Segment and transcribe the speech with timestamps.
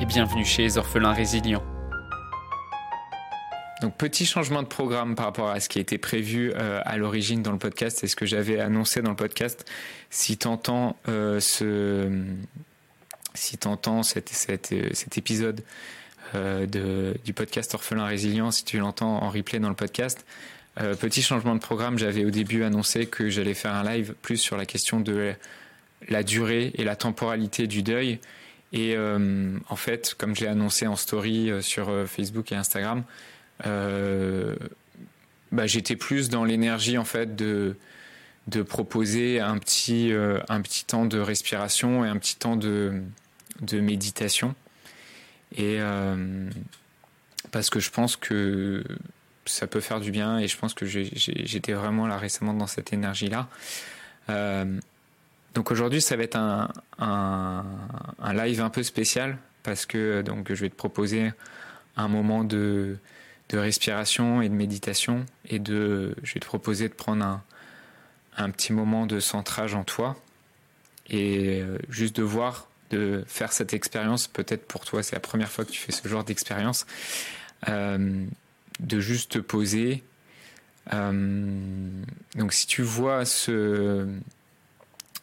[0.00, 1.64] et bienvenue chez orphelins résilients.
[3.82, 7.42] Donc petit changement de programme par rapport à ce qui était prévu euh, à l'origine
[7.42, 9.64] dans le podcast et ce que j'avais annoncé dans le podcast.
[10.10, 12.10] Si t'entends euh, ce,
[13.34, 15.62] cet, épisode
[16.34, 16.66] euh,
[17.24, 20.24] du podcast Orphelin Résilient, si tu l'entends en replay dans le podcast,
[20.80, 21.98] euh, petit changement de programme.
[21.98, 25.34] J'avais au début annoncé que j'allais faire un live plus sur la question de
[26.08, 28.20] la durée et la temporalité du deuil.
[28.72, 32.56] Et euh, en fait, comme je l'ai annoncé en story euh, sur euh, Facebook et
[32.56, 33.04] Instagram,
[35.50, 37.76] bah, j'étais plus dans l'énergie en fait de
[38.46, 40.12] de proposer un petit
[40.48, 43.02] un petit temps de respiration et un petit temps de
[43.60, 44.54] de méditation.
[45.56, 45.78] Et
[47.50, 48.84] parce que je pense que
[49.44, 52.92] ça peut faire du bien et je pense que j'étais vraiment là récemment dans cette
[52.92, 53.48] énergie là.
[55.58, 56.72] Donc aujourd'hui, ça va être un,
[58.32, 61.32] live un peu spécial parce que donc je vais te proposer
[61.96, 62.98] un moment de,
[63.52, 67.40] respiration et de méditation et de je vais te proposer de prendre
[68.36, 70.14] un, petit moment de centrage en toi
[71.10, 74.28] et euh, juste de voir de faire cette expérience.
[74.28, 76.86] Peut-être pour toi c'est la première fois que tu fais ce genre d'expérience
[77.68, 78.26] euh,
[78.78, 80.04] de juste te poser
[80.92, 81.90] euh,
[82.36, 84.06] donc si tu vois ce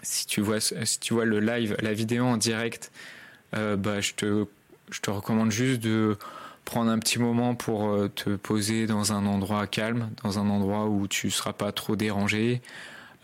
[0.06, 2.92] si tu vois si tu vois le live, la vidéo en direct,
[3.56, 4.46] euh, bah, je te
[4.92, 6.18] je te recommande juste de
[6.64, 10.86] prendre un petit moment pour euh, te poser dans un endroit calme, dans un endroit
[10.86, 12.62] où tu seras pas trop dérangé,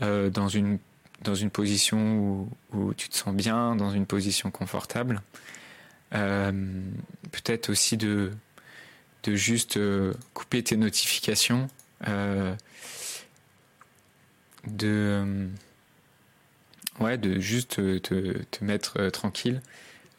[0.01, 0.79] euh, dans une
[1.23, 5.21] dans une position où, tu te sens bien, dans une position confortable.
[6.09, 8.31] Peut-être aussi de
[9.23, 9.79] de juste
[10.33, 11.69] couper tes notifications,
[14.67, 15.47] de
[17.01, 17.97] Ouais, de juste te,
[18.43, 19.61] te, mettre euh, tranquille.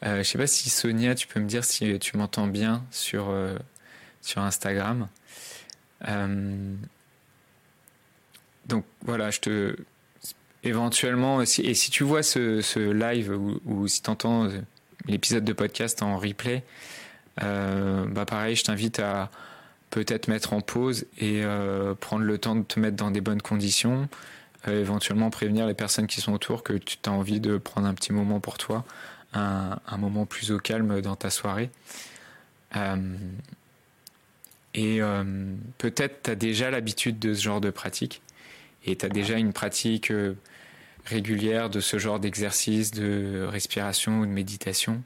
[0.05, 3.29] Euh, je sais pas si Sonia, tu peux me dire si tu m'entends bien sur,
[3.29, 3.55] euh,
[4.21, 5.07] sur Instagram.
[6.07, 6.75] Euh,
[8.65, 9.75] donc voilà, je te.
[10.65, 14.47] Éventuellement, si, et si tu vois ce, ce live ou, si tu entends
[15.07, 16.63] l'épisode de podcast en replay,
[17.35, 19.29] bah pareil, je t'invite à
[19.89, 21.43] peut-être mettre en pause et
[21.99, 24.07] prendre le temps de te mettre dans des bonnes conditions
[24.67, 28.13] éventuellement prévenir les personnes qui sont autour que tu as envie de prendre un petit
[28.13, 28.85] moment pour toi,
[29.33, 31.69] un, moment plus au calme dans ta soirée.
[32.75, 33.15] Euh,
[34.73, 35.23] et euh,
[35.77, 38.21] peut-être tu as déjà l'habitude de ce genre de pratique
[38.85, 40.35] et tu as déjà une pratique euh,
[41.05, 45.01] régulière de ce genre d'exercice de respiration ou de méditation.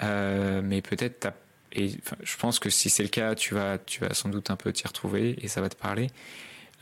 [0.00, 1.28] Mais peut-être tu
[1.72, 1.90] et
[2.22, 4.72] je pense que si c'est le cas, tu vas, tu vas sans doute un peu
[4.72, 6.08] t'y retrouver et ça va te parler.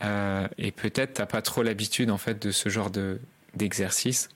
[0.03, 3.19] Euh, et peut-être t'as pas trop l'habitude en fait de ce genre de
[3.55, 4.29] d'exercice.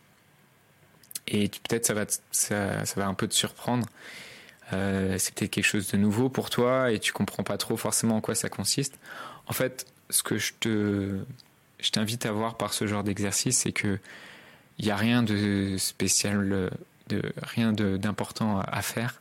[1.27, 3.85] Et peut-être ça va ça, va un peu te surprendre.
[4.73, 8.17] Euh, c'est peut-être quelque chose de nouveau pour toi et tu comprends pas trop forcément
[8.17, 8.99] en quoi ça consiste.
[9.47, 11.19] En fait ce que je te
[11.79, 13.99] je t'invite à voir par ce genre d'exercice c'est que
[14.77, 16.71] il y a rien de spécial
[17.07, 19.20] de rien d'important à faire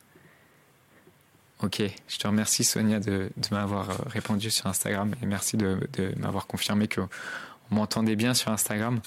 [1.63, 5.79] Ok, je te remercie Sonia de, m'avoir répondu sur Instagram et merci de,
[6.17, 9.01] m'avoir confirmé que on m'entendait bien sur Instagram.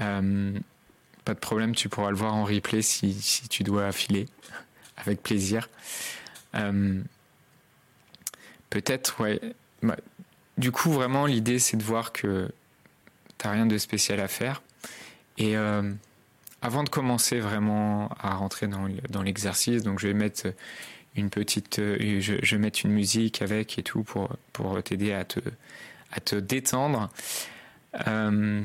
[0.00, 0.52] Euh,
[1.24, 3.18] pas de problème, tu pourras le voir en replay si,
[3.50, 4.28] tu dois affiler,
[4.96, 5.68] avec plaisir.
[6.54, 7.00] Euh,
[8.70, 9.40] Peut-être, ouais.
[9.82, 9.96] Bah,
[10.58, 12.50] du coup, vraiment, l'idée c'est de voir que
[13.36, 14.62] t'as rien de spécial à faire.
[15.38, 15.92] Et euh,
[16.62, 20.52] avant de commencer vraiment à rentrer dans l'exercice, donc je vais mettre
[21.16, 25.24] une petite je, je vais mettre une musique avec et tout pour pour t'aider à
[25.24, 25.40] te
[26.12, 27.10] à te détendre.
[28.06, 28.62] Euh,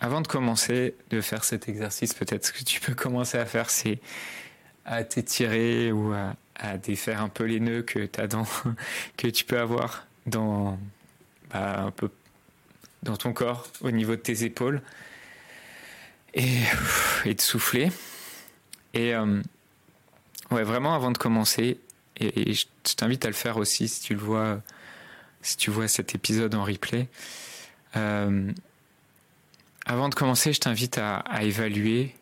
[0.00, 3.70] avant de commencer de faire cet exercice peut-être ce que tu peux commencer à faire
[3.70, 4.00] c'est
[4.84, 8.46] à t'étirer ou à, à défaire un peu les nœuds que tu as dans
[9.16, 10.78] que tu peux avoir dans
[11.52, 12.10] bah, un peu
[13.02, 14.82] dans ton corps au niveau de tes épaules.
[16.34, 16.58] Et,
[17.24, 17.90] et de souffler.
[18.94, 19.40] Et euh,
[20.50, 21.78] Ouais, vraiment avant de commencer,
[22.16, 22.66] et, je
[22.96, 24.60] t'invite à le faire aussi si tu le vois,
[25.42, 27.08] si tu vois cet épisode en replay.
[27.96, 28.50] Euh,
[29.84, 32.14] avant de commencer, je t'invite à, à, évaluer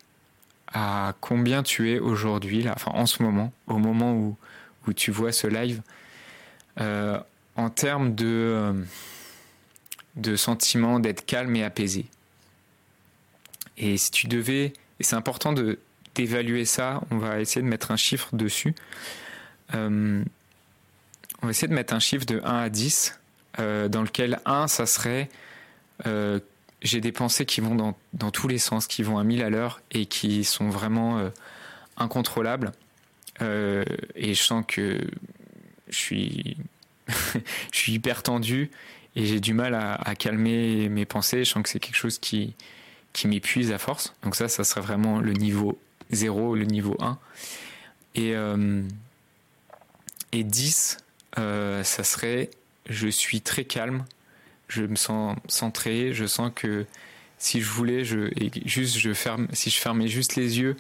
[0.73, 4.37] à combien tu es aujourd'hui, là, enfin en ce moment, au moment où,
[4.87, 5.83] où tu vois ce live,
[6.81, 7.19] euh,
[7.57, 8.73] en termes de, euh,
[10.17, 12.07] de sentiment d'être calme et apaisé.
[13.79, 15.79] Et si tu devais, et c'est important de
[16.17, 18.75] d'évaluer ça, on va essayer de mettre un chiffre dessus.
[19.75, 20.23] Euh,
[21.43, 23.19] on va essayer de mettre un chiffre de 1 à 10,
[23.59, 25.31] dans lequel 1, ça serait
[26.83, 29.81] j'ai des pensées qui vont dans, tous les sens, qui vont à 1000 à l'heure
[29.91, 31.31] et qui sont vraiment
[31.97, 32.73] incontrôlables.
[33.41, 35.01] et je sens que
[35.89, 36.57] je suis
[37.73, 38.71] je suis hyper tendu
[39.15, 41.45] et j'ai du mal à, calmer mes pensées.
[41.45, 42.55] Je sens que c'est quelque chose qui,
[43.13, 44.15] qui m'épuise à force.
[44.23, 45.79] Donc ça, ça serait vraiment le niveau
[46.11, 47.19] 0, le niveau 1.
[48.15, 48.83] Et, euh,
[50.33, 50.99] et 10,
[51.39, 52.51] euh, ça serait
[52.89, 54.05] je suis très calme,
[54.69, 56.87] je me sens centré, je sens que
[57.37, 60.77] si je voulais, juste je ferme, si je fermais juste les yeux,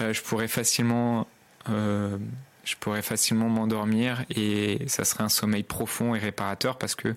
[0.00, 1.26] euh, je pourrais facilement
[1.68, 7.14] je pourrais facilement m'endormir et ça serait un sommeil profond et réparateur parce que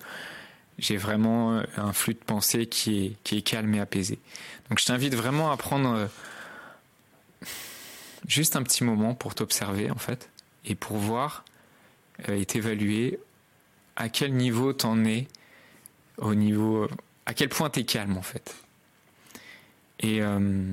[0.78, 4.18] j'ai vraiment un flux de pensée qui est, qui est calme et apaisé.
[4.68, 6.08] Donc je t'invite vraiment à prendre
[8.26, 10.28] juste un petit moment pour t'observer en fait
[10.64, 11.44] et pour voir
[12.28, 13.18] euh, et t'évaluer
[13.96, 15.28] à quel niveau t'en es,
[16.16, 16.88] au niveau,
[17.26, 18.54] à quel point t'es calme en fait.
[19.98, 20.72] Et euh,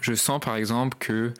[0.00, 1.32] je sens par exemple que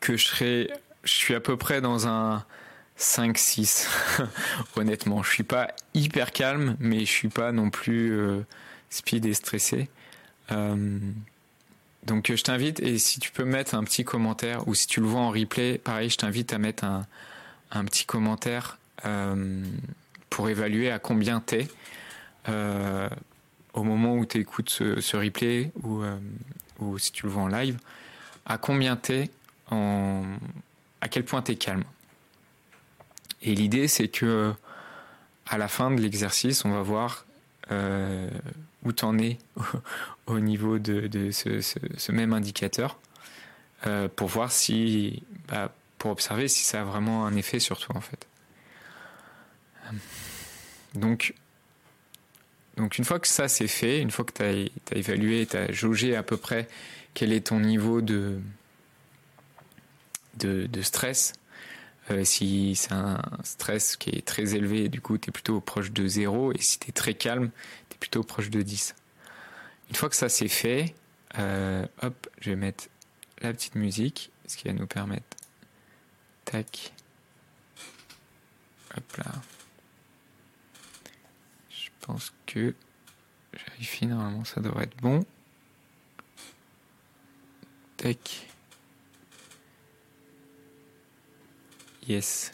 [0.00, 0.70] que je serais,
[1.02, 2.46] je suis à peu près dans un
[2.98, 3.86] 5-6,
[4.76, 5.22] honnêtement.
[5.22, 8.40] Je suis pas hyper calme, mais je suis pas non plus euh,
[8.90, 9.88] speed et stressé.
[10.50, 10.98] Euh,
[12.04, 15.06] donc je t'invite, et si tu peux mettre un petit commentaire, ou si tu le
[15.06, 19.62] vois en replay, pareil, je t'invite à mettre un, petit commentaire euh,
[20.30, 21.68] pour évaluer à combien t'es
[23.74, 26.02] au moment où tu écoutes ce, replay, ou,
[26.78, 27.76] ou si tu le vois en live,
[28.46, 29.30] à combien t'es
[29.68, 31.82] à quel point tu es calme.
[33.42, 34.54] Et l'idée, c'est que
[35.46, 37.26] à la fin de l'exercice, on va voir
[37.70, 38.28] euh,
[38.82, 39.38] où tu en es
[40.26, 42.98] au niveau de, ce, même indicateur
[43.86, 47.96] euh, pour voir si, bah, pour observer si ça a vraiment un effet sur toi
[47.96, 48.26] en fait.
[50.94, 51.34] Donc,
[52.76, 55.56] donc une fois que ça c'est fait, une fois que tu as, as, évalué, tu
[55.56, 56.66] as jaugé à peu près
[57.14, 58.40] quel est ton niveau de,
[60.36, 61.32] de, stress.
[62.10, 65.90] Euh, si c'est un stress qui est très élevé, du coup, tu es plutôt proche
[65.90, 66.52] de 0.
[66.52, 67.50] Et si tu es très calme,
[67.88, 68.94] tu es plutôt proche de 10.
[69.88, 70.94] Une fois que ça c'est fait,
[71.38, 72.88] euh, hop, je vais mettre
[73.40, 75.24] la petite musique, ce qui va nous permettre.
[76.44, 76.92] Tac.
[78.96, 79.32] Hop là.
[81.70, 82.74] Je pense que.
[83.52, 85.24] Je vérifie, normalement ça devrait être bon.
[87.96, 88.48] Tac.
[92.08, 92.52] Yes.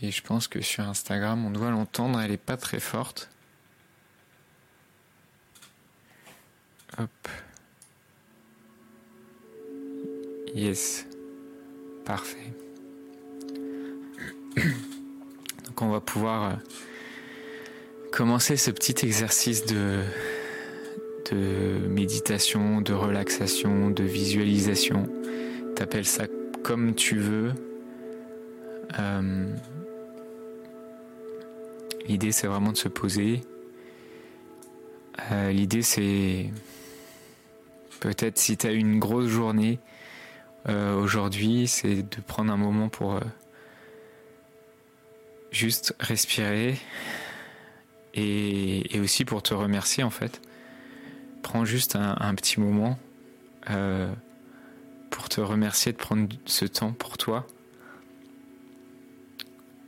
[0.00, 3.30] Et je pense que sur Instagram, on doit l'entendre, elle est pas très forte.
[6.98, 7.28] Hop.
[10.54, 11.06] Yes.
[12.04, 12.52] Parfait.
[15.64, 16.56] Donc on va pouvoir euh,
[18.10, 20.02] commencer ce petit exercice de,
[21.30, 25.08] de méditation, de relaxation, de visualisation.
[25.74, 26.26] T'appelles ça
[26.62, 27.54] comme tu veux.
[28.98, 29.54] Euh,
[32.06, 33.42] l'idée, c'est vraiment de se poser.
[35.30, 36.50] Euh, l'idée, c'est
[38.00, 39.78] peut-être si tu as une grosse journée
[40.68, 43.20] euh, aujourd'hui, c'est de prendre un moment pour
[45.50, 46.78] juste respirer
[48.14, 50.40] et, aussi pour te remercier en fait.
[51.42, 52.98] Prends juste un, un petit moment
[55.22, 57.46] pour te remercier de prendre ce temps pour toi,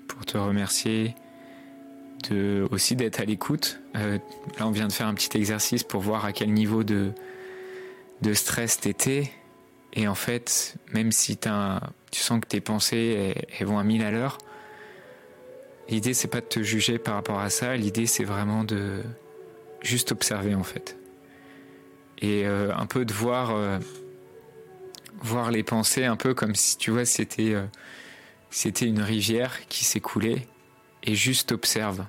[0.06, 1.16] pour te remercier
[2.30, 3.80] de, aussi d'être à l'écoute.
[3.96, 4.18] Euh,
[4.60, 7.10] là, on vient de faire un petit exercice pour voir à quel niveau de,
[8.22, 9.32] de stress t'étais.
[9.94, 11.50] Et en fait, même si tu
[12.20, 14.38] sens que tes pensées elles, vont à mille à l'heure,
[15.88, 17.76] l'idée c'est pas de te juger par rapport à ça.
[17.76, 19.02] L'idée c'est vraiment de
[19.82, 20.96] juste observer en fait.
[22.20, 23.80] Et euh, un peu de voir euh,
[25.22, 27.66] voir les pensées un peu comme si tu vois c'était euh,
[28.50, 30.46] c'était une rivière qui s'écoulait.
[31.06, 32.06] Et juste observe.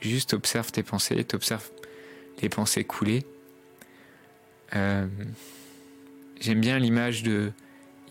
[0.00, 1.68] Juste observe tes pensées t'observe
[2.40, 3.24] les pensées couler.
[4.74, 5.06] Euh,
[6.40, 7.52] j'aime bien l'image de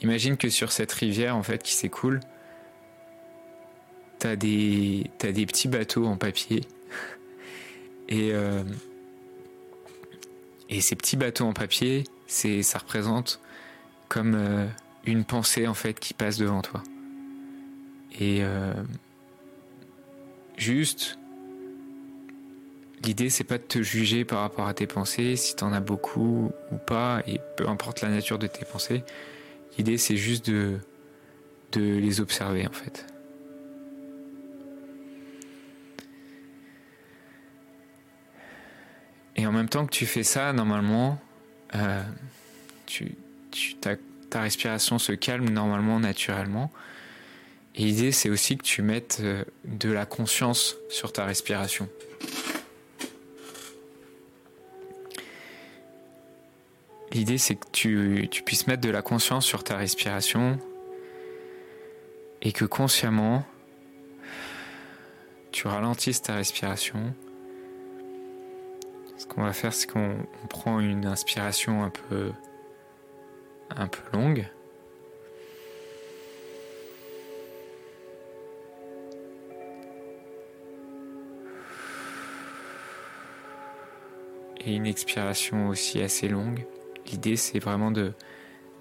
[0.02, 2.20] imagine que sur cette rivière en fait qui s'écoule
[4.24, 6.62] t'as des, as des petits bateaux en papier.
[8.10, 8.64] Et, euh,
[10.70, 13.40] et ces petits bateaux en papier, c'est, ça représente
[14.14, 14.68] comme euh,
[15.06, 16.84] une pensée en fait qui passe devant toi.
[18.20, 18.74] Et euh,
[20.56, 21.18] juste,
[23.04, 26.52] l'idée c'est pas de te juger par rapport à tes pensées, si t'en as beaucoup
[26.72, 29.04] ou pas, et peu importe la nature de tes pensées.
[29.80, 30.78] L'idée c'est juste de,
[31.72, 33.08] de les observer en fait.
[39.36, 41.20] Et en même temps que tu fais ça, normalement,
[41.74, 42.04] euh,
[42.86, 43.16] tu,
[43.82, 46.72] ta, respiration se calme normalement, naturellement.
[47.76, 51.90] Et l'idée, c'est aussi que tu mettes euh, de la conscience sur ta respiration.
[57.12, 60.60] L'idée, c'est que tu, tu, puisses mettre de la conscience sur ta respiration
[62.42, 63.46] et que consciemment,
[65.52, 67.14] tu ralentisses ta respiration
[69.24, 70.18] ce qu'on va faire, c'est qu'on
[70.50, 72.32] prend une inspiration un peu,
[73.78, 74.48] un peu longue.
[84.66, 86.66] Et une expiration aussi assez longue.
[87.12, 88.14] L'idée, c'est vraiment de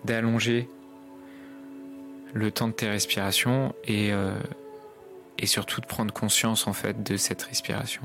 [0.05, 0.69] d'allonger
[2.33, 4.35] le temps de tes respirations et, euh,
[5.39, 8.03] et surtout de prendre conscience en fait de cette respiration.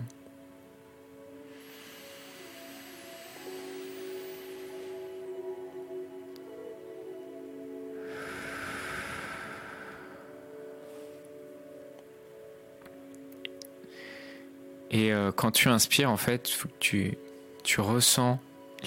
[14.97, 16.49] Et euh, quand tu inspires, en fait,
[16.79, 17.19] tu,
[17.63, 18.39] tu ressens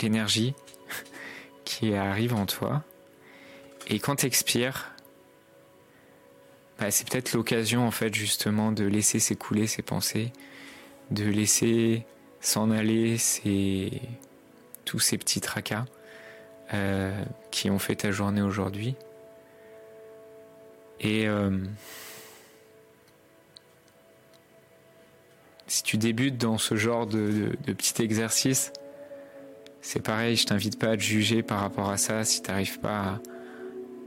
[0.02, 0.54] l'énergie
[1.64, 2.82] qui arrive en toi.
[3.86, 4.90] Et quand tu expires,
[6.80, 10.32] bah, c'est peut-être l'occasion, en fait, justement, de laisser s'écouler ses pensées,
[11.12, 12.04] de laisser
[12.40, 13.16] s'en aller
[14.84, 15.84] tous ces petits tracas
[16.74, 18.96] euh, qui ont fait ta journée aujourd'hui.
[20.98, 21.28] Et.
[21.28, 21.56] Euh,
[25.70, 28.72] si tu débutes dans ce genre de, petit exercice,
[29.80, 32.80] c'est pareil, je t'invite pas à te juger par rapport à ça si tu n'arrives
[32.80, 33.20] pas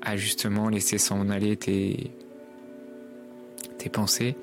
[0.02, 2.12] à, justement laisser s'en aller tes,
[3.78, 4.36] tes pensées.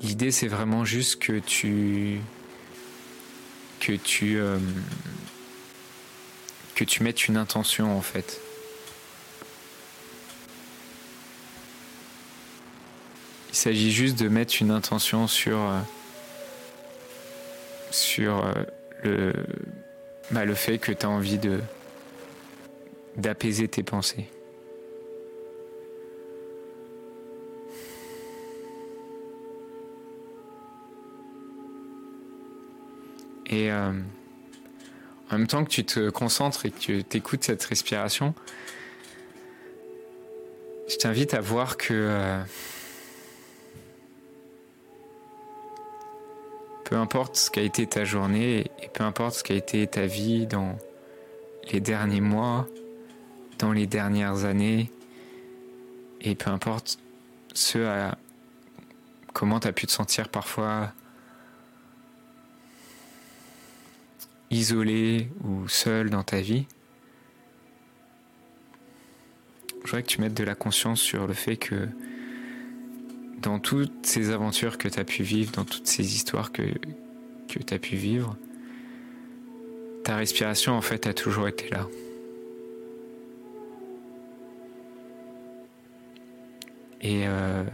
[0.00, 2.20] L'idée c'est vraiment juste que tu
[3.80, 4.58] que tu euh,
[6.74, 8.40] que tu mettes une intention en fait.
[13.58, 15.80] S'agit juste de mettre une intention sur, euh,
[17.90, 18.52] sur euh,
[19.02, 19.32] le,
[20.30, 21.60] bah, le fait que tu as envie de
[23.16, 24.28] d'apaiser tes pensées.
[33.46, 33.90] Et euh,
[35.30, 38.34] en même temps que tu te concentres et que tu écoutes cette respiration,
[40.86, 42.40] je t'invite à voir que
[46.88, 50.46] peu importe ce qu'a été ta journée et peu importe ce qu'a été ta vie
[50.46, 50.78] dans
[51.70, 52.66] les derniers mois,
[53.58, 54.90] dans les dernières années,
[56.22, 56.98] et peu importe
[57.52, 58.16] ce à
[59.34, 60.90] comment tu as pu te sentir parfois
[64.50, 66.66] isolé ou seul dans ta vie.
[69.72, 71.86] Je voudrais que tu mettes de la conscience sur le fait que
[73.42, 76.62] dans toutes ces aventures que tu as pu vivre, dans toutes ces histoires que,
[77.48, 78.36] que tu as pu vivre,
[80.04, 81.86] ta respiration en fait a toujours été là.
[87.00, 87.64] Et, euh,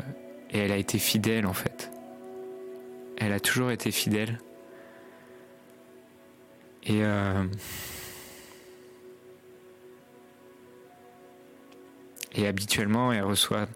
[0.50, 1.90] et elle a été fidèle en fait.
[3.16, 4.38] Elle a toujours été fidèle.
[6.86, 7.44] Et euh,
[12.34, 13.66] et habituellement, elle reçoit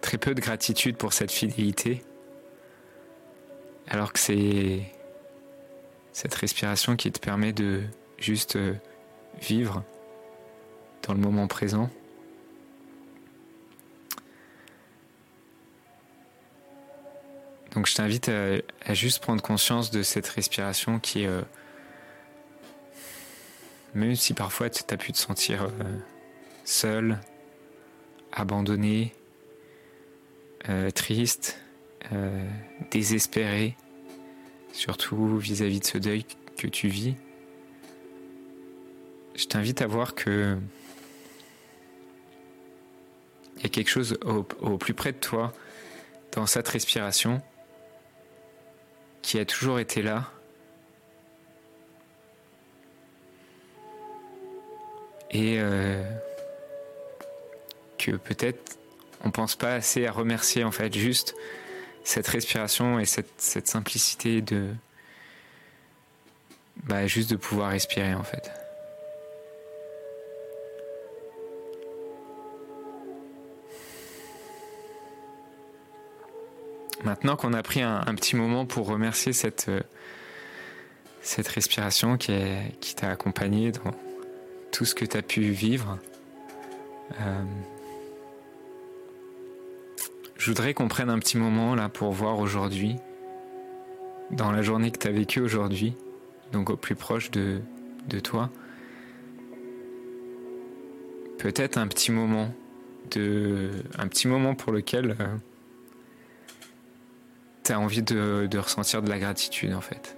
[0.00, 2.02] très peu de gratitude pour cette fidélité,
[3.88, 4.82] alors que c'est
[6.12, 7.82] cette respiration qui te permet de
[8.18, 8.74] juste euh,
[9.40, 9.82] vivre
[11.02, 11.90] dans le moment présent.
[17.72, 21.26] Donc je t'invite à, juste prendre conscience de cette respiration qui.
[21.26, 21.42] Euh,
[23.94, 25.98] même si parfois tu as pu te sentir euh,
[26.64, 27.18] seul,
[28.32, 29.12] abandonné,
[30.68, 31.58] euh, triste,
[32.12, 32.48] euh,
[32.90, 33.76] désespéré,
[34.72, 36.24] surtout vis-à-vis de ce deuil
[36.56, 37.14] que tu vis,
[39.34, 40.58] je t'invite à voir que
[43.56, 45.52] il y a quelque chose au, plus près de toi,
[46.32, 47.42] dans cette respiration,
[49.20, 50.30] qui a toujours été là.
[55.30, 56.02] Et euh,
[57.98, 58.79] que peut-être
[59.24, 61.34] on pense pas assez à remercier en fait juste
[62.04, 64.70] cette respiration et cette, simplicité de
[66.84, 68.50] bah, juste de pouvoir respirer en fait.
[77.04, 79.80] Maintenant qu'on a pris un, petit moment pour remercier cette, euh,
[81.22, 82.32] cette respiration qui,
[82.80, 83.92] qui t'a accompagné dans
[84.70, 85.98] tout ce que tu as pu vivre,
[87.20, 87.42] euh,
[90.40, 92.96] je voudrais qu'on prenne un petit moment là pour voir aujourd'hui,
[94.30, 95.94] dans la journée que tu as vécue aujourd'hui,
[96.50, 97.60] donc au plus proche de,
[98.24, 98.48] toi,
[101.36, 102.54] peut-être un petit moment
[103.10, 105.36] de un petit moment pour lequel euh,
[107.62, 110.16] tu as envie de, ressentir de la gratitude en fait.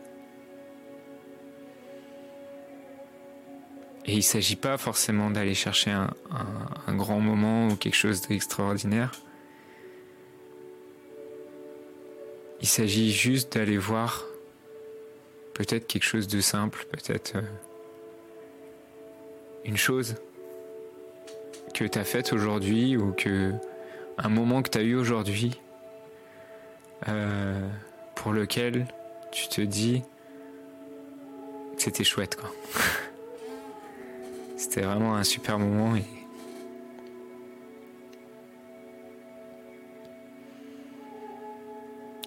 [4.05, 9.13] Et il ne s'agit pas forcément d'aller chercher un, grand moment ou quelque chose d'extraordinaire.
[12.63, 14.25] Il s'agit juste d'aller voir
[15.55, 17.43] peut-être quelque chose de simple, peut-être euh,
[19.65, 20.15] une chose
[21.75, 23.53] que tu as faite aujourd'hui ou que
[24.17, 25.61] un moment que tu as eu aujourd'hui
[27.09, 27.69] euh,
[28.15, 28.87] pour lequel
[29.33, 30.03] tu te dis
[31.77, 32.51] c'était chouette quoi.
[34.57, 35.95] c'était vraiment un super moment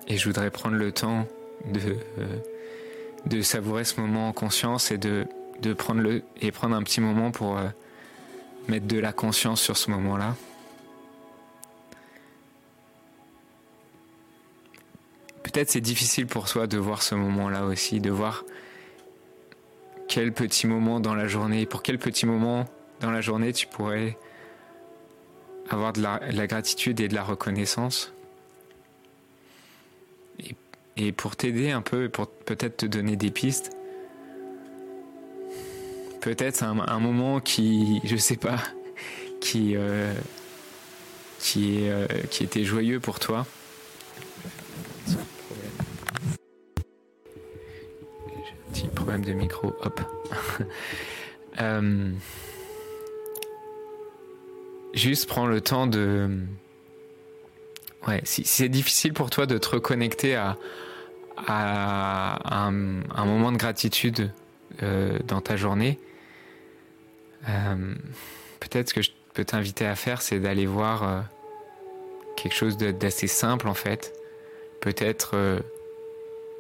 [0.08, 1.28] et je voudrais prendre le temps
[1.66, 1.98] de
[3.26, 5.26] de savourer ce moment en conscience et de,
[5.78, 7.68] prendre le et prendre un petit moment pour euh,
[8.68, 10.36] mettre de la conscience sur ce moment-là.
[15.56, 18.44] peut-être c'est difficile pour toi de voir ce moment-là aussi, de voir
[20.10, 22.66] quel petit moment dans la journée, pour quel petit moment
[23.00, 24.18] dans la journée tu pourrais
[25.70, 28.12] avoir de la, gratitude et de la reconnaissance.
[30.98, 33.76] Et, pour t'aider un peu, pour peut-être te donner des pistes,
[36.22, 38.58] peut-être un, un, moment qui, je sais pas,
[39.42, 40.14] qui, euh,
[41.40, 43.46] qui, euh, qui était joyeux pour toi.
[49.06, 50.02] problème de micro, hop.
[51.62, 52.12] Euh,
[54.94, 56.42] juste prends le temps de...
[58.08, 60.58] Ouais, si, c'est difficile pour toi de te reconnecter à,
[61.48, 62.72] un,
[63.26, 64.32] moment de gratitude
[64.84, 66.00] euh, dans ta journée,
[67.50, 67.96] euh,
[68.60, 71.26] peut-être ce que je peux t'inviter à faire, c'est d'aller voir
[72.38, 74.14] quelque chose d'assez simple en fait.
[74.82, 75.62] Peut-être,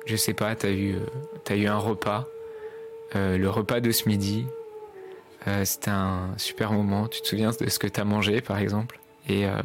[0.05, 0.95] je sais pas, tu as, eu,
[1.47, 2.27] as eu un repas
[3.15, 4.45] euh, le repas de ce midi,
[5.47, 7.07] euh, c'était un super moment.
[7.07, 8.99] Tu te souviens de ce que tu as mangé, par exemple?
[9.29, 9.61] Et, euh,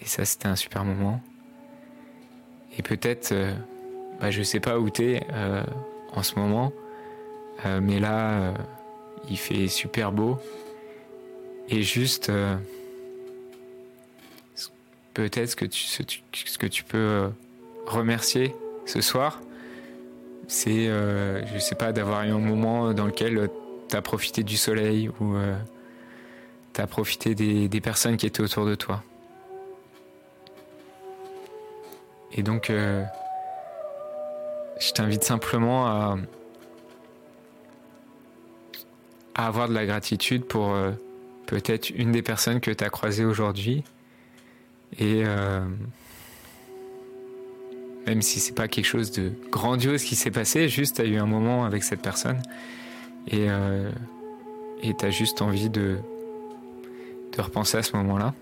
[0.00, 1.20] et, ça, c'était un super moment.
[2.78, 3.34] Et peut-être,
[4.20, 5.26] bah, je sais pas où tu es
[6.12, 6.72] en ce moment,
[7.64, 8.52] mais là,
[9.30, 10.38] il fait super beau.
[11.68, 12.32] Et juste,
[15.14, 17.30] peut-être que tu, ce que tu peux
[17.86, 18.54] remercier
[18.86, 19.40] ce soir,
[20.48, 23.48] c'est, euh, je sais pas, d'avoir eu un moment dans lequel
[23.88, 25.56] tu as profité du soleil ou euh,
[26.72, 29.02] tu as profité des, personnes qui étaient autour de toi.
[32.34, 33.04] Et donc, euh,
[34.80, 36.18] je t'invite simplement à,
[39.36, 40.76] avoir de la gratitude pour
[41.46, 43.82] peut-être une des personnes que tu as croisées aujourd'hui.
[44.98, 45.24] Et
[48.06, 51.16] même si c'est pas quelque chose de grandiose qui s'est passé, juste tu as eu
[51.16, 52.40] un moment avec cette personne
[53.28, 53.90] et euh,
[54.82, 55.98] tu as juste envie de,
[57.36, 58.34] de repenser à ce moment-là.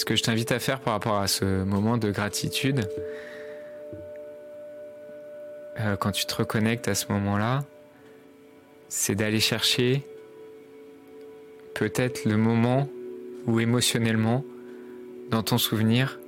[0.00, 2.88] Ce que je t'invite à faire par rapport à ce moment de gratitude,
[5.78, 7.66] euh, quand tu te reconnectes à ce moment-là,
[8.88, 10.02] c'est d'aller chercher
[11.74, 12.88] peut-être le moment
[13.46, 14.42] ou émotionnellement,
[15.28, 16.18] dans ton souvenir,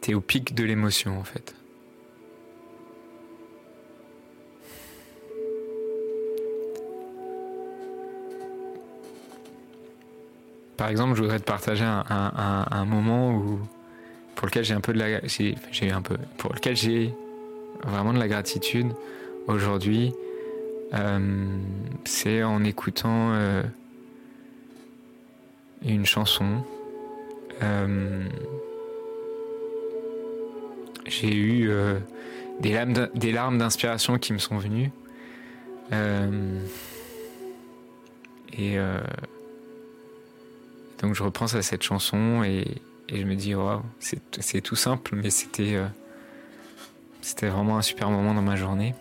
[0.00, 1.57] tu es au pic de l'émotion en fait.
[10.78, 13.58] Par exemple, je voudrais te partager un, moment où,
[14.36, 17.12] pour lequel j'ai un peu de la, j'ai un peu, pour lequel j'ai
[17.84, 18.92] vraiment de la gratitude
[19.48, 20.14] aujourd'hui.
[22.04, 23.34] c'est en écoutant
[25.84, 26.62] une chanson.
[31.06, 31.72] j'ai eu
[32.60, 34.92] des larmes d'inspiration qui me sont venues.
[38.56, 38.78] et
[41.00, 45.30] donc je repense à cette chanson et, je me dis, waouh, c'est tout simple, mais
[45.30, 45.86] c'était euh,
[47.22, 48.94] c'était vraiment un super moment dans ma journée.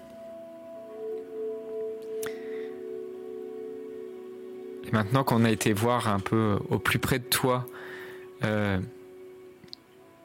[4.86, 7.66] Et maintenant qu'on a été voir un peu au plus près de toi,
[8.44, 8.80] euh,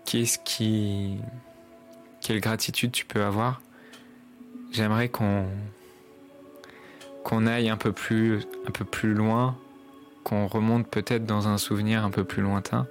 [0.04, 1.16] qu'est-ce qui,
[2.20, 3.60] quelle gratitude tu peux avoir,
[4.70, 5.46] j'aimerais qu'on
[7.24, 9.56] qu'on aille un peu plus un peu plus loin
[10.24, 12.86] qu'on remonte peut-être dans un souvenir un peu plus lointain.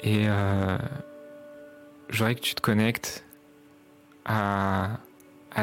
[0.00, 0.78] Et euh,
[2.08, 3.24] je voudrais que tu te connectes
[4.24, 4.98] à,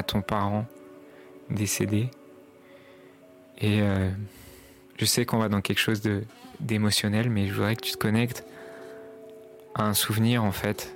[0.07, 0.65] ton parent
[1.49, 2.09] décédé.
[3.59, 4.09] Et euh,
[4.97, 6.01] je sais qu'on va dans quelque chose
[6.59, 8.45] d'émotionnel, mais je voudrais que tu te connectes
[9.73, 10.93] à un souvenir en fait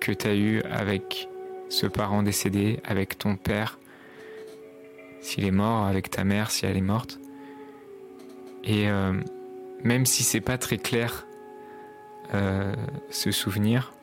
[0.00, 1.28] que tu as eu avec
[1.70, 3.78] ce parent décédé, avec ton père,
[5.20, 7.18] s'il est mort, avec ta mère si elle est morte.
[8.68, 9.14] Et euh,
[9.82, 11.26] même si c'est pas très clair
[12.34, 12.74] euh,
[13.08, 13.94] ce souvenir,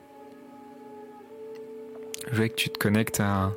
[2.32, 3.52] je veux que tu te connectes à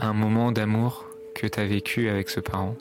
[0.00, 2.76] un moment d'amour que tu as vécu avec ce parent.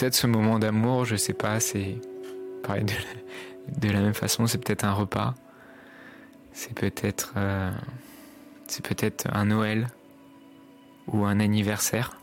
[0.00, 1.98] Peut-être ce moment d'amour, je sais pas, c'est
[2.62, 5.34] pareil de la, même façon, c'est peut-être un repas,
[6.52, 7.70] c'est peut-être euh,
[8.66, 9.88] c'est peut-être un Noël
[11.06, 12.18] ou un anniversaire.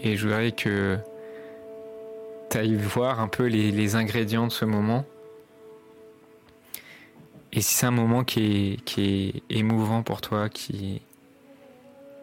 [0.00, 0.98] Et je voudrais que
[2.50, 5.04] tu ailles voir un peu les ingrédients de ce moment
[7.54, 11.00] et si c'est un moment qui est, émouvant pour toi, qui,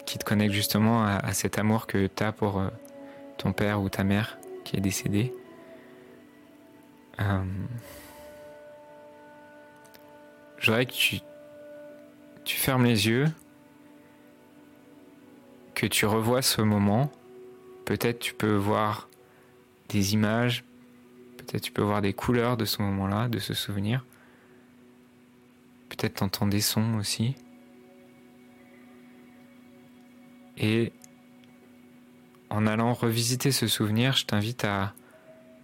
[0.06, 2.68] qui te connecte justement à, cet amour que tu as pour euh,
[3.38, 5.34] ton père ou ta mère qui est décédé,
[7.22, 7.44] euh,
[10.58, 11.20] je voudrais que tu,
[12.44, 13.28] tu fermes les yeux,
[15.76, 17.10] que tu revois ce moment.
[17.86, 19.08] Peut-être tu peux voir
[19.88, 20.66] des images,
[21.38, 24.04] peut-être tu peux voir des couleurs de ce moment-là, de ce souvenir.
[26.02, 27.36] Peut-être t'entends des sons aussi.
[30.58, 30.94] Et
[32.50, 34.96] en allant revisiter ce souvenir, je t'invite à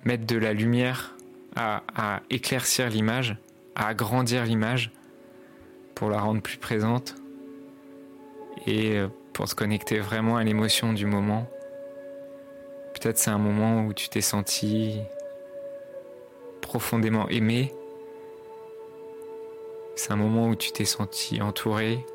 [0.04, 1.15] mettre de la lumière,
[1.56, 3.36] à, éclaircir l'image,
[3.76, 4.91] à agrandir l'image
[5.95, 7.15] pour la rendre plus présente
[8.67, 11.50] et euh, pour se connecter vraiment à l'émotion du moment.
[12.93, 15.00] Peut-être c'est un moment où tu t'es senti
[16.62, 17.73] profondément aimé
[19.98, 22.06] c'est un moment où tu t'es senti entouré,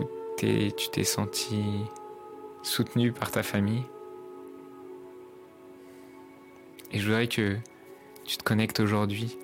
[0.00, 0.04] où
[0.36, 1.62] tu t'es senti
[2.62, 3.82] soutenu par ta famille.
[6.90, 7.58] Et je voudrais que
[8.24, 9.38] tu te connectes aujourd'hui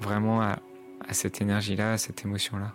[0.00, 0.58] vraiment à
[1.12, 2.74] cette énergie-là, à cette émotion-là.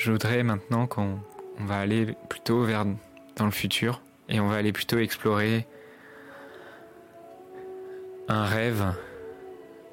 [0.00, 1.20] Je voudrais maintenant qu'on
[1.58, 2.86] va aller plutôt vers
[3.36, 5.66] dans le futur et on va aller plutôt explorer
[8.26, 8.94] un rêve,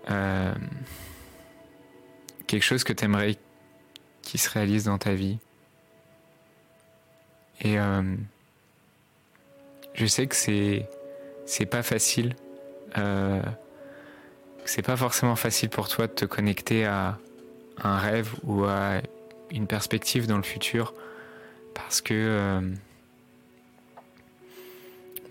[0.10, 0.54] euh,
[2.48, 3.36] quelque chose que tu aimerais
[4.22, 5.40] qui se réalise dans ta vie.
[7.60, 8.16] Et euh,
[9.94, 10.90] je sais que c'est
[11.46, 12.38] c'est pas facile.
[12.98, 13.42] Euh,
[14.64, 17.18] c'est pas forcément facile pour toi de te connecter à,
[17.84, 19.02] un rêve ou à
[19.52, 20.94] une perspective dans le futur
[21.74, 22.62] parce que euh,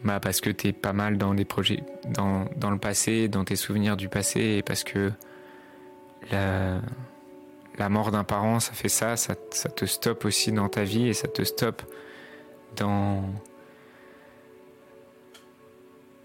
[0.05, 3.57] bah parce que t'es pas mal dans les projets dans, dans, le passé dans tes
[3.57, 5.12] souvenirs du passé et parce que
[6.31, 6.81] la,
[7.88, 11.14] mort d'un parent ça fait ça, ça ça te stoppe aussi dans ta vie et
[11.14, 11.83] ça te stoppe
[12.76, 13.22] dans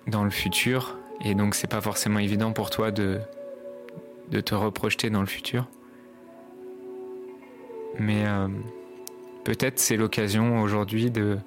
[0.07, 0.97] dans le futur.
[1.23, 3.19] Et donc c'est pas forcément évident pour toi de
[4.29, 5.67] de te reprojeter dans le futur
[7.99, 8.47] mais euh,
[9.43, 11.37] peut-être c'est l'occasion aujourd'hui de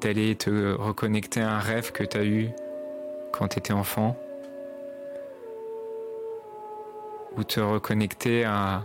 [0.00, 2.48] d'aller te reconnecter à un rêve que tu as eu
[3.32, 4.16] quand tu étais enfant
[7.36, 8.84] ou te reconnecter à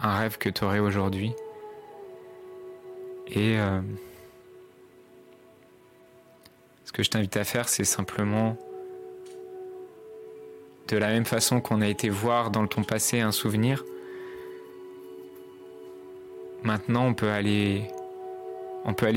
[0.00, 1.32] un rêve que tu aurais aujourd'hui.
[3.28, 3.80] Et euh,
[6.84, 8.56] ce que je t'invite à faire, c'est simplement,
[10.88, 13.84] de la même façon qu'on a été voir dans ton passé un souvenir,
[16.66, 17.88] maintenant on peut aller,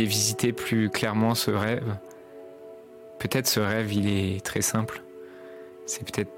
[0.05, 1.97] visiter plus clairement ce rêve.
[3.17, 5.01] Peut-être ce rêve, il est très simple.
[5.85, 6.31] C'est peut-être,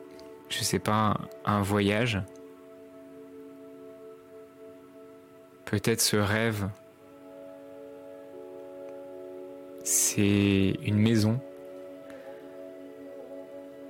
[0.50, 2.21] je sais pas, un voyage.
[5.65, 6.69] Peut-être ce rêve,
[9.84, 11.39] c'est une maison.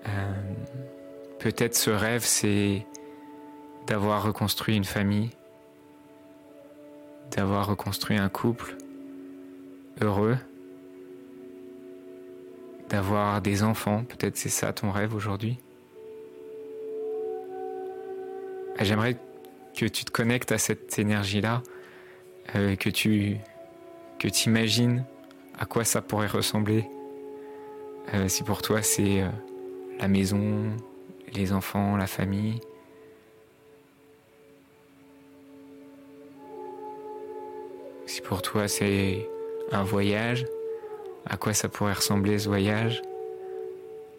[0.08, 0.34] Euh,
[1.40, 2.86] peut-être ce rêve, c'est
[3.88, 5.30] d'avoir reconstruit une famille,
[7.32, 8.76] d'avoir reconstruit un couple
[10.02, 10.38] heureux,
[12.90, 14.04] d'avoir des enfants.
[14.04, 15.58] Peut-être c'est ça ton rêve aujourd'hui.
[18.80, 19.16] J'aimerais
[19.76, 21.62] que tu te connectes à cette énergie-là,
[22.56, 23.38] euh, que tu
[24.20, 25.06] que imagines
[25.58, 26.86] à quoi ça pourrait ressembler.
[28.14, 29.30] Euh, si pour toi c'est euh,
[30.00, 30.72] la maison,
[31.34, 32.60] les enfants, la famille.
[38.12, 39.26] Si pour toi c'est
[39.72, 40.46] un voyage,
[41.26, 43.02] à quoi ça pourrait ressembler ce voyage?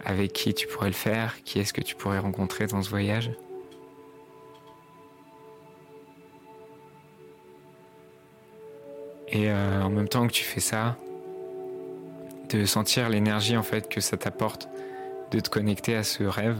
[0.02, 1.34] Avec qui tu pourrais le faire?
[1.44, 3.30] Qui est-ce que tu pourrais rencontrer dans ce voyage?
[9.28, 10.96] Et euh, en même temps que tu fais ça,
[12.48, 14.70] de sentir l'énergie en fait que ça t'apporte,
[15.32, 16.56] de te connecter à ce rêve.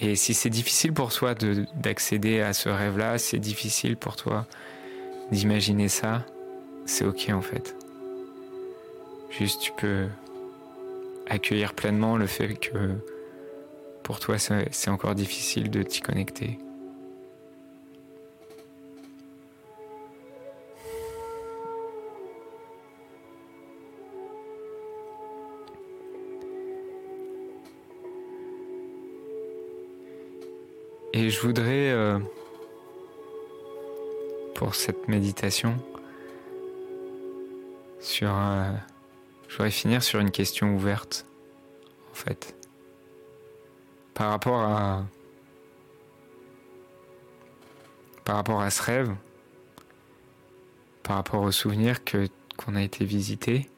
[0.00, 1.34] Et si c'est difficile pour toi
[1.76, 4.46] d'accéder à ce rêve-là, c'est difficile pour toi
[5.30, 6.24] d'imaginer ça,
[6.84, 7.76] c'est ok en fait.
[9.30, 10.06] Juste tu peux
[11.28, 12.94] accueillir pleinement le fait que
[14.02, 16.58] pour toi c'est encore difficile de t'y connecter.
[31.24, 32.18] Et je voudrais, euh,
[34.54, 35.74] pour cette méditation,
[37.98, 38.70] sur, euh,
[39.48, 41.24] je voudrais finir sur une question ouverte,
[42.10, 42.54] en fait,
[44.12, 45.06] par rapport à,
[48.26, 49.14] par rapport à ce rêve,
[51.04, 53.70] par rapport au souvenir que qu'on a été visité.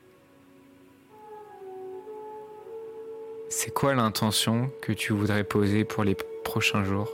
[3.51, 7.09] C'est quoi l'intention que tu voudrais poser pour les prochains jours?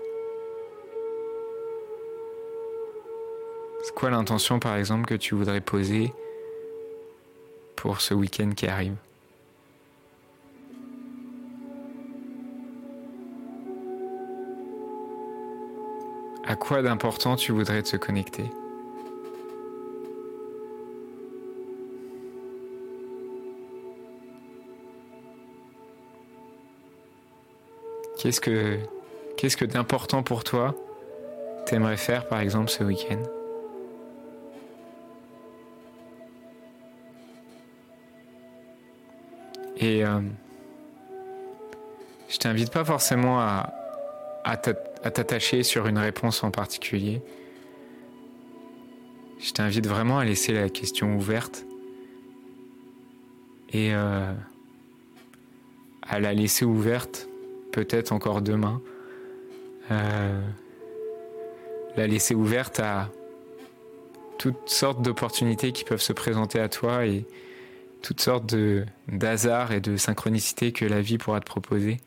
[4.02, 6.12] Quoi l'intention, par exemple, que tu voudrais poser
[7.76, 8.96] pour ce week-end qui arrive?
[16.44, 18.42] À quoi d'important tu voudrais te connecter?
[28.18, 28.78] Qu'est-ce que
[29.36, 30.74] qu'est-ce que d'important pour toi
[31.66, 33.41] t'aimerais faire par exemple ce week-end?
[39.83, 40.21] Et euh,
[42.29, 43.73] je t'invite pas forcément à,
[44.57, 47.21] t'attacher sur une réponse en particulier.
[49.40, 51.64] Je t'invite vraiment à laisser la question ouverte
[53.73, 54.33] et euh,
[56.03, 57.29] à la laisser ouverte
[57.73, 58.81] peut-être encore demain.
[59.90, 60.40] Euh,
[61.97, 63.11] la laisser ouverte à
[64.38, 67.05] toutes sortes d'opportunités qui peuvent se présenter à toi
[68.02, 72.00] toutes sortes de d'hasards et de synchronicités que la vie pourra te proposer.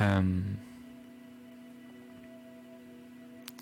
[0.00, 0.40] Euh,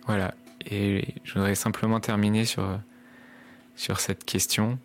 [0.06, 0.34] voilà.
[0.66, 2.80] Et je voudrais simplement terminer sur,
[3.76, 4.78] sur cette question.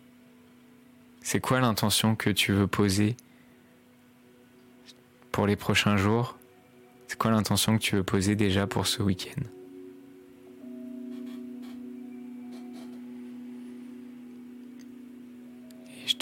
[1.20, 3.16] C'est quoi l'intention que tu veux poser
[5.32, 6.38] pour les prochains jours?
[7.08, 9.42] C'est quoi l'intention que tu veux poser déjà pour ce week-end?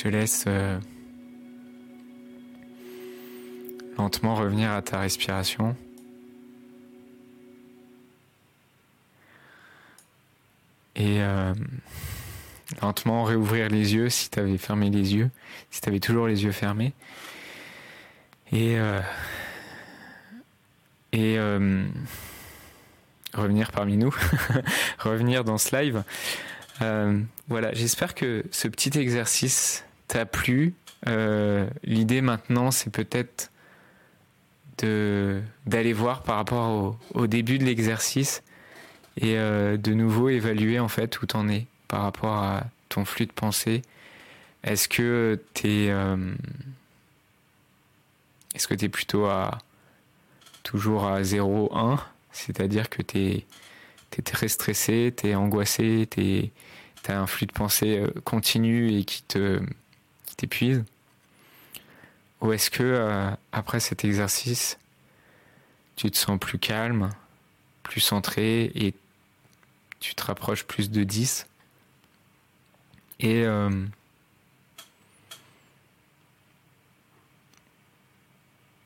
[0.04, 0.78] Te laisse euh,
[3.96, 5.74] lentement revenir à ta respiration.
[10.94, 11.54] Et euh,
[12.82, 15.30] lentement réouvrir les yeux si tu avais fermé les yeux,
[15.70, 16.92] si tu avais toujours les yeux fermés.
[18.52, 19.00] Et, euh,
[21.12, 21.38] et
[23.32, 24.14] revenir parmi nous,
[24.98, 26.04] revenir dans ce live.
[27.48, 30.74] voilà, j'espère que ce petit exercice t'a plu.
[31.84, 33.50] L'idée maintenant, c'est peut-être
[34.78, 38.42] d'aller voir par rapport au, début de l'exercice
[39.16, 43.32] et de nouveau évaluer en fait où t'en es par rapport à ton flux de
[43.32, 43.82] pensée.
[44.62, 45.92] Est-ce que tu es
[48.54, 49.58] est-ce que tu es plutôt à
[50.62, 51.98] toujours à 0 1,
[52.32, 56.50] c'est-à-dire que tu es, très stressé, tu es angoissé, tu
[57.08, 59.60] as un flux de pensée euh, continu et qui te
[60.36, 60.84] t'épuise
[62.40, 64.78] Ou est-ce que euh, après cet exercice,
[65.96, 67.10] tu te sens plus calme,
[67.82, 68.94] plus centré et
[70.00, 71.46] tu te rapproches plus de 10
[73.20, 73.70] et euh,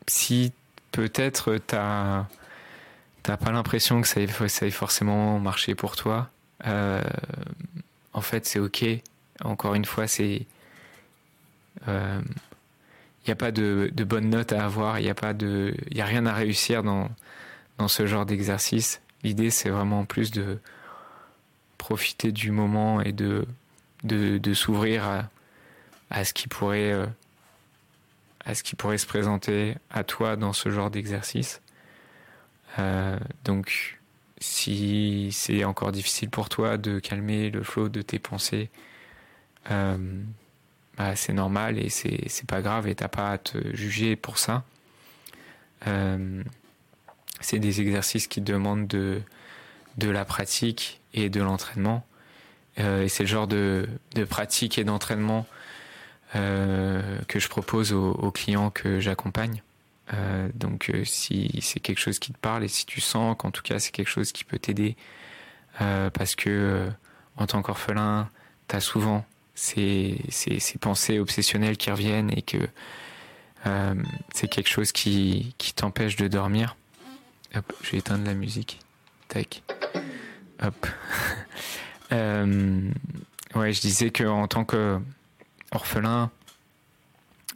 [0.07, 0.53] si
[0.93, 2.27] peut-être t'as
[3.23, 6.31] t'as pas l'impression que ça ait, forcément marché pour toi,
[6.67, 7.03] euh,
[8.13, 8.85] en fait c'est ok.
[9.45, 10.47] Encore une fois, c'est
[11.83, 12.21] il euh,
[13.27, 16.05] n'y a pas de, bonne note à avoir, il n'y a pas de, il a
[16.05, 17.11] rien à réussir dans
[17.79, 19.01] dans ce genre d'exercice.
[19.23, 20.59] L'idée c'est vraiment plus de
[21.79, 23.47] profiter du moment et de
[24.05, 25.29] de, s'ouvrir à,
[26.11, 27.07] à ce qui pourrait euh,
[28.45, 31.61] à ce qui pourrait se présenter à toi dans ce genre d'exercice.
[32.79, 33.99] Euh, donc,
[34.39, 38.71] si c'est encore difficile pour toi de calmer le flot de tes pensées,
[40.99, 44.65] bah, c'est normal et c'est pas grave et t'as pas à te juger pour ça.
[45.87, 46.43] Euh,
[47.41, 49.23] c'est des exercices qui demandent de,
[50.01, 52.05] la pratique et de l'entraînement.
[52.79, 53.89] et c'est le genre de,
[54.29, 55.47] pratique et d'entraînement
[56.35, 59.63] euh, que je propose aux, clients que j'accompagne.
[60.15, 63.51] Euh, donc euh, si c'est quelque chose qui te parle et si tu sens qu'en
[63.51, 64.97] tout cas c'est quelque chose qui peut t'aider,
[65.79, 66.91] parce que
[67.37, 68.29] en tant qu'orphelin,
[68.67, 69.25] tu as souvent
[69.59, 72.59] ces, ces, pensées obsessionnelles qui reviennent et que
[74.33, 76.77] c'est quelque chose qui, qui t'empêche de dormir.
[77.53, 78.81] Je vais éteindre la musique.
[79.29, 79.63] Tac.
[80.63, 80.87] Hop.
[82.11, 84.99] ouais, je disais qu'en tant que
[85.73, 86.31] orphelin,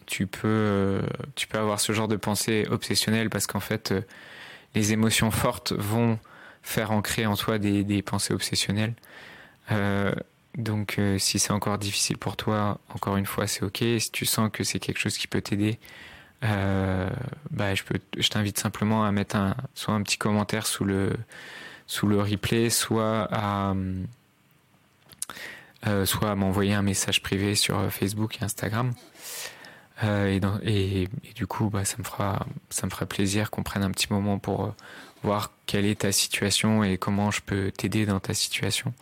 [0.07, 1.03] tu peux, euh,
[1.35, 4.03] tu peux avoir ce genre de pensée obsessionnelle parce qu'en fait, euh,
[4.75, 6.19] les émotions fortes vont
[6.63, 8.95] faire ancrer en toi des, pensées obsessionnelles.
[9.71, 10.13] Euh,
[10.57, 13.79] donc, si c'est encore difficile pour toi, encore une fois, c'est ok.
[13.99, 15.79] Si tu sens que c'est quelque chose qui peut t'aider,
[16.43, 19.37] bah, je, t'invite simplement à mettre
[19.75, 21.13] soit un petit commentaire sous le,
[21.87, 23.75] sous le replay, soit à
[25.87, 28.93] euh, m'envoyer un message privé sur euh, Facebook et Instagram.
[30.05, 33.91] Euh, et, du coup, bah, ça me fera, ça me fera plaisir qu'on prenne un
[33.91, 34.75] petit moment pour
[35.23, 38.93] voir quelle est ta situation et comment je peux t'aider dans ta situation.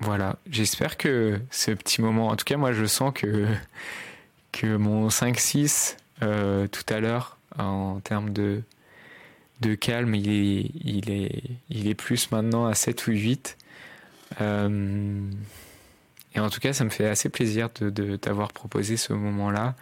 [0.00, 3.46] Voilà, j'espère que ce petit moment, en tout cas moi je sens que,
[4.52, 8.62] que mon 5-6 tout à l'heure en termes de,
[9.60, 13.56] de calme, il est, il, est, il est plus maintenant à 7 ou 8.
[14.40, 15.30] Euh,
[16.34, 19.74] et en tout cas, ça me fait assez plaisir de, t'avoir proposé ce moment-là.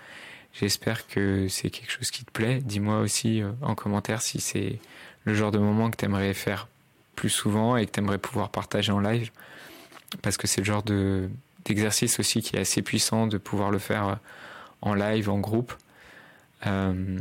[0.52, 2.60] J'espère que c'est quelque chose qui te plaît.
[2.62, 4.78] Dis-moi aussi euh, en commentaire si c'est
[5.24, 6.68] le genre de moment que tu aimerais faire
[7.16, 9.30] plus souvent et que tu aimerais pouvoir partager en live.
[10.20, 11.28] Parce que c'est le genre de,
[11.64, 14.14] d'exercice aussi qui est assez puissant de pouvoir le faire euh,
[14.80, 15.72] en live, en groupe.
[16.66, 17.18] Euh,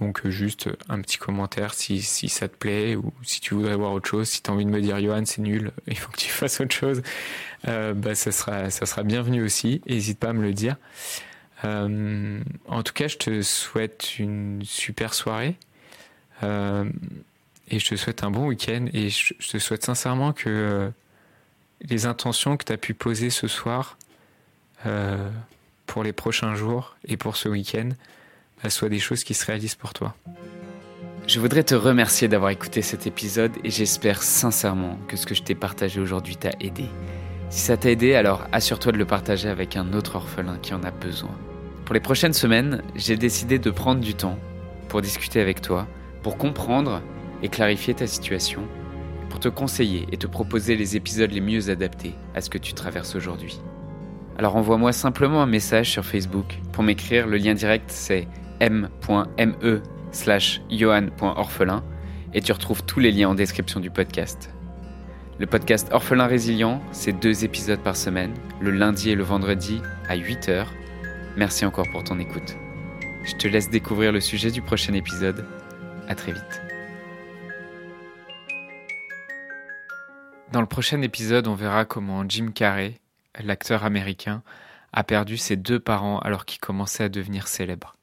[0.00, 3.76] donc euh, juste un petit commentaire si, si ça te plaît ou si tu voudrais
[3.76, 4.28] voir autre chose.
[4.28, 6.60] Si tu as envie de me dire Johan c'est nul, il faut que tu fasses
[6.60, 7.02] autre chose,
[7.64, 9.82] bah, ça, sera, ça sera bienvenu aussi.
[9.86, 10.76] N'hésite pas à me le dire.
[11.64, 15.56] En tout cas, je te souhaite une super soirée.
[17.70, 18.86] Et je te souhaite un bon week-end.
[18.92, 20.90] Et je, te souhaite sincèrement que
[21.82, 23.98] les intentions que tu as pu poser ce soir
[25.86, 27.90] pour les prochains jours et pour ce week-end,
[28.68, 30.14] soit des choses qui se réalisent pour toi.
[31.28, 35.42] Je voudrais te remercier d'avoir écouté cet épisode et j'espère sincèrement que ce que je
[35.42, 36.86] t'ai partagé aujourd'hui t'a aidé.
[37.50, 40.82] Si ça t'a aidé, alors assure-toi de le partager avec un autre orphelin qui en
[40.84, 41.36] a besoin.
[41.84, 44.38] Pour les prochaines semaines, j'ai décidé de prendre du temps
[44.88, 45.86] pour discuter avec toi,
[46.22, 47.02] pour comprendre
[47.42, 48.66] et clarifier ta situation,
[49.28, 52.72] pour te conseiller et te proposer les épisodes les mieux adaptés à ce que tu
[52.72, 53.60] traverses aujourd'hui.
[54.38, 57.26] Alors envoie-moi simplement un message sur Facebook pour m'écrire.
[57.26, 58.28] Le lien direct c'est
[58.60, 59.82] m.me
[60.12, 61.84] slash johan.orphelin
[62.34, 64.50] et tu retrouves tous les liens en description du podcast.
[65.38, 70.16] Le podcast Orphelin Résilient, c'est deux épisodes par semaine, le lundi et le vendredi à
[70.16, 70.66] 8h.
[71.36, 72.56] Merci encore pour ton écoute.
[73.24, 75.44] Je te laisse découvrir le sujet du prochain épisode.
[76.08, 76.67] À très vite.
[80.50, 82.94] Dans le prochain épisode, on verra comment Jim Carrey,
[83.38, 84.42] l'acteur américain,
[84.94, 87.97] a perdu ses deux parents alors qu'il commençait à devenir célèbre.